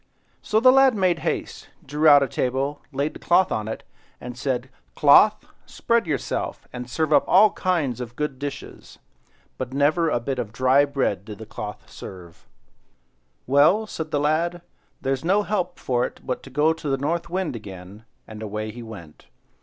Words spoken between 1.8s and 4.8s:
drew out a table, laid the cloth on it, and said—